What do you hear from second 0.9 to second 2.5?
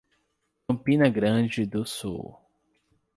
Grande do Sul